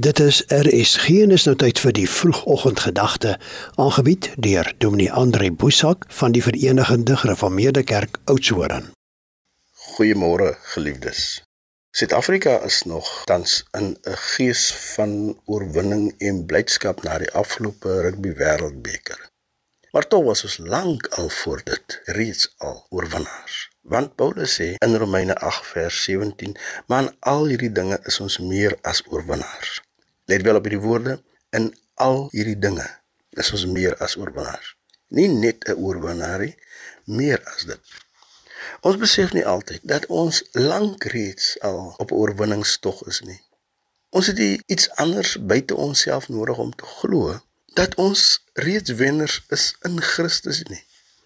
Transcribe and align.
Dit 0.00 0.18
is 0.18 0.44
en 0.46 0.64
is 1.30 1.44
nou 1.44 1.52
tyd 1.56 1.76
vir 1.78 1.92
die 1.92 2.08
vroegoggendgedagte 2.08 3.34
aangebied 3.76 4.30
deur 4.40 4.70
Dominee 4.78 5.12
Andre 5.12 5.50
Boesak 5.52 6.06
van 6.08 6.32
die 6.32 6.42
Verenigde 6.42 7.16
Gereformeerde 7.16 7.82
Kerk 7.82 8.16
Oudtshoorn. 8.24 8.92
Goeiemôre 9.92 10.56
geliefdes. 10.72 11.42
Suid-Afrika 11.90 12.56
is 12.64 12.82
nog 12.88 13.24
tans 13.28 13.64
in 13.76 13.98
'n 14.08 14.16
gees 14.16 14.72
van 14.94 15.40
oorwinning 15.44 16.14
en 16.18 16.46
blydskap 16.46 17.02
na 17.02 17.18
die 17.18 17.30
afgelope 17.30 18.00
rugby 18.00 18.32
wêreldbeker. 18.32 19.28
Maar 19.92 20.08
tog 20.08 20.24
was 20.24 20.42
ons 20.42 20.56
lank 20.56 21.06
al 21.06 21.28
voor 21.28 21.60
dit 21.64 22.00
reeds 22.04 22.54
al 22.56 22.86
oorwinnaars. 22.88 23.71
Want 23.82 24.14
Paulus 24.14 24.52
sê 24.54 24.76
in 24.78 24.94
Romeine 24.96 25.34
8 25.34 25.66
vers 25.66 26.02
17, 26.04 26.54
maar 26.86 27.02
in 27.02 27.16
al 27.18 27.48
hierdie 27.50 27.72
dinge 27.74 27.98
is 28.06 28.20
ons 28.22 28.38
meer 28.38 28.76
as 28.86 29.02
oorwinnaars. 29.10 29.80
Let 30.30 30.44
wel 30.46 30.58
op 30.58 30.68
hierdie 30.68 30.84
woorde, 30.84 31.16
in 31.50 31.72
al 31.94 32.28
hierdie 32.30 32.58
dinge 32.58 32.86
is 33.42 33.50
ons 33.50 33.64
meer 33.66 33.96
as 34.06 34.14
oorwinnaars. 34.20 34.76
Nie 35.18 35.26
net 35.28 35.66
'n 35.66 35.82
oorwinnaar 35.82 36.44
nie, 36.46 36.54
meer 37.04 37.42
as 37.54 37.66
dit. 37.72 37.82
Ons 38.86 39.02
besef 39.02 39.32
nie 39.32 39.46
altyd 39.46 39.82
dat 39.82 40.06
ons 40.06 40.44
lank 40.52 41.04
reeds 41.16 41.58
al 41.60 41.94
op 41.98 42.10
'n 42.10 42.14
oorwinningstog 42.14 43.02
is 43.06 43.20
nie. 43.20 43.40
Ons 44.10 44.26
het 44.26 44.38
iets 44.38 44.90
anders 44.90 45.36
buite 45.46 45.74
onsself 45.74 46.28
nodig 46.28 46.58
om 46.58 46.70
te 46.74 46.84
glo 46.84 47.40
dat 47.74 47.94
ons 47.94 48.44
reeds 48.52 48.90
wenners 48.90 49.42
is 49.48 49.74
in 49.82 50.00
Christus 50.00 50.62
nie 50.62 50.84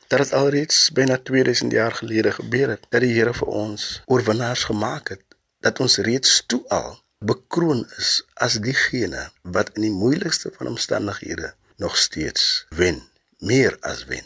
dat 0.09 0.19
dit 0.19 0.33
alreeds 0.33 0.91
byna 0.91 1.19
2000 1.19 1.73
jaar 1.73 1.93
gelede 1.93 2.33
gebeur 2.33 2.69
het 2.69 2.87
dat 2.89 3.01
die 3.01 3.15
Here 3.15 3.35
vir 3.35 3.49
ons 3.49 4.03
oorwinnaars 4.07 4.65
gemaak 4.65 5.09
het 5.09 5.23
dat 5.61 5.81
ons 5.81 5.97
reeds 5.97 6.43
toe 6.47 6.63
al 6.69 7.03
bekroon 7.19 7.87
is 7.99 8.23
as 8.35 8.59
diegene 8.63 9.31
wat 9.43 9.73
in 9.75 9.89
die 9.89 9.95
moeilikste 9.95 10.53
van 10.59 10.67
omstandighede 10.67 11.55
nog 11.77 11.97
steeds 11.97 12.67
wen 12.69 13.03
meer 13.39 13.77
as 13.81 14.05
wen. 14.05 14.25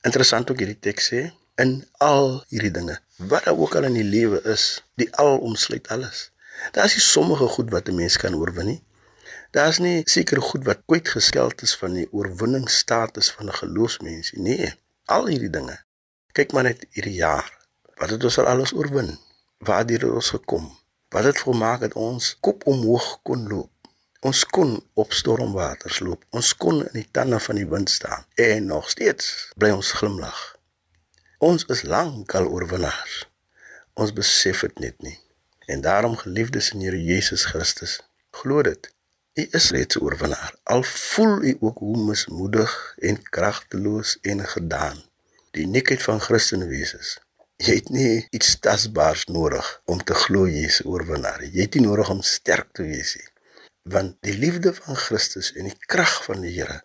Interessant 0.00 0.50
ook 0.50 0.62
hierdie 0.62 0.80
teks 0.80 1.10
sê 1.12 1.26
in 1.60 1.76
al 1.98 2.44
hierdie 2.48 2.72
dinge 2.78 2.98
wat 3.16 3.48
ook 3.52 3.76
al 3.76 3.88
in 3.90 3.98
die 4.00 4.06
lewe 4.06 4.40
is 4.52 4.64
die 5.00 5.08
al 5.16 5.38
omsluit 5.38 5.88
alles. 5.88 6.30
Daar 6.72 6.88
is 6.88 6.96
nie 6.96 7.04
sommige 7.04 7.48
goed 7.56 7.70
wat 7.70 7.88
'n 7.88 7.94
mens 7.94 8.16
kan 8.16 8.34
oorwin 8.34 8.66
nie. 8.66 8.82
Daar's 9.50 9.78
nie 9.78 10.02
seker 10.04 10.42
goed 10.42 10.64
wat 10.64 10.82
kwyt 10.86 11.08
geskeld 11.08 11.62
is 11.62 11.76
van 11.76 11.92
die 11.92 12.08
oorwinningsstatus 12.12 13.30
van 13.30 13.46
'n 13.46 13.60
geloofsmens 13.62 14.32
nie. 14.32 14.42
Nee, 14.42 14.74
al 15.06 15.26
hierdie 15.30 15.50
dinge. 15.50 15.76
Kyk 16.36 16.52
maar 16.52 16.66
net 16.68 16.86
hierdie 16.90 17.18
jaar. 17.18 17.48
Wat 17.96 18.10
het 18.12 18.24
ons 18.24 18.38
al 18.38 18.50
alles 18.50 18.74
oorwin? 18.76 19.14
Waar 19.58 19.86
het 19.86 20.04
ons 20.04 20.30
gekom? 20.34 20.66
Wat 21.08 21.24
het 21.24 21.38
volmaak 21.38 21.80
dat 21.80 21.94
ons 21.94 22.36
kop 22.40 22.66
omhoog 22.66 23.18
kon 23.22 23.46
loop? 23.48 23.70
Ons 24.20 24.44
kon 24.44 24.74
op 24.94 25.12
stormwaters 25.12 26.00
loop. 26.02 26.24
Ons 26.30 26.50
kon 26.56 26.82
in 26.82 26.96
die 26.98 27.08
tande 27.10 27.38
van 27.40 27.60
die 27.60 27.68
wind 27.68 27.90
staan 27.90 28.26
en 28.34 28.66
nog 28.66 28.90
steeds 28.90 29.52
bly 29.56 29.70
ons 29.70 29.92
glimlag. 30.00 30.40
Ons 31.38 31.64
is 31.72 31.82
lankal 31.82 32.48
oorwinnaars. 32.48 33.28
Ons 33.94 34.12
besef 34.12 34.64
dit 34.66 34.78
net 34.78 35.02
nie. 35.04 35.18
En 35.66 35.80
daarom 35.80 36.16
geliefdes 36.16 36.72
in 36.72 36.80
Here 36.80 37.02
Jesus 37.02 37.44
Christus, 37.44 38.00
glo 38.30 38.62
dit. 38.62 38.95
U 39.36 39.48
is 39.50 39.70
reeds 39.70 40.00
oorwinnaar. 40.00 40.54
Al 40.62 40.82
voel 40.82 41.42
u 41.42 41.56
ook 41.60 41.78
hoe 41.78 42.04
mismoedig 42.04 42.94
en 42.98 43.22
kragteloos 43.22 44.18
en 44.20 44.48
gedaan. 44.48 45.02
Die 45.50 45.66
niekheid 45.66 46.02
van 46.02 46.20
Christenwees. 46.20 47.18
Jy 47.56 47.74
het 47.74 47.90
nie 47.92 48.26
iets 48.30 48.54
tasbaars 48.64 49.26
nodig 49.28 49.68
om 49.84 50.00
te 50.04 50.16
glo 50.16 50.46
jy 50.48 50.62
is 50.70 50.78
oorwinnaar. 50.84 51.44
Jy 51.44 51.66
het 51.66 51.76
nie 51.76 51.84
nodig 51.84 52.12
om 52.14 52.22
sterk 52.24 52.70
te 52.72 52.86
wees 52.88 53.12
nie. 53.18 53.28
Want 53.92 54.16
die 54.24 54.38
liefde 54.38 54.72
van 54.78 54.96
Christus 55.02 55.52
en 55.52 55.68
die 55.68 55.76
krag 55.84 56.16
van 56.24 56.40
die 56.40 56.54
Here 56.56 56.78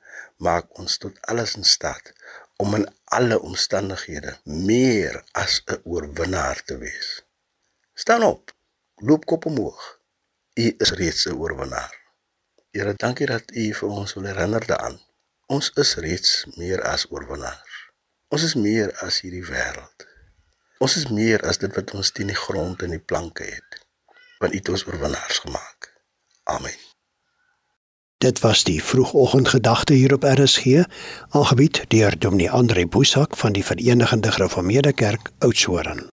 maak 0.43 0.75
ons 0.83 0.99
tot 0.99 1.23
alles 1.31 1.55
in 1.55 1.63
staat 1.63 2.11
om 2.59 2.75
in 2.81 2.85
alle 3.15 3.39
omstandighede 3.39 4.35
meer 4.43 5.23
as 5.31 5.63
'n 5.67 5.79
oorwinnaar 5.83 6.63
te 6.67 6.77
wees. 6.83 7.23
Staan 7.95 8.27
op. 8.27 8.51
Loop 8.95 9.25
kop 9.25 9.45
omhoog. 9.45 9.99
U 10.59 10.75
is 10.77 10.91
reeds 10.99 11.25
'n 11.25 11.39
oorwinnaar. 11.39 12.00
Here, 12.71 12.93
dankie 12.95 13.27
dat 13.27 13.51
U 13.51 13.63
vir 13.75 13.89
ons 13.89 14.13
wil 14.15 14.29
herinner 14.29 14.63
daaraan. 14.63 14.93
Ons 15.51 15.71
is 15.81 15.97
reeds 15.99 16.45
meer 16.55 16.79
as 16.87 17.03
oorwinnaars. 17.11 17.79
Ons 18.31 18.45
is 18.47 18.53
meer 18.55 18.93
as 19.03 19.17
hierdie 19.25 19.43
wêreld. 19.43 20.05
Ons 20.79 20.95
is 21.01 21.09
meer 21.11 21.43
as 21.51 21.59
dit 21.59 21.75
wat 21.75 21.91
ons 21.99 22.11
teen 22.15 22.31
die 22.31 22.37
grond 22.39 22.79
en 22.85 22.95
die 22.95 23.01
planke 23.11 23.43
het. 23.43 23.81
Want 24.39 24.55
U 24.55 24.61
het 24.61 24.71
ons 24.71 24.85
oorwinnaars 24.87 25.41
gemaak. 25.43 25.91
Amen. 26.55 26.79
Dit 28.23 28.39
was 28.39 28.63
die 28.63 28.79
vroegoggendgedagte 28.83 29.93
hier 29.93 30.13
op 30.13 30.23
RSG, 30.23 30.85
aangebied 31.35 31.83
deur 31.91 32.15
Dominee 32.19 32.51
Andre 32.51 32.87
Boesak 32.87 33.35
van 33.37 33.51
die 33.51 33.65
Verenigde 33.65 34.31
Gereformeerde 34.31 34.93
Kerk 34.93 35.31
Oudtshoorn. 35.39 36.11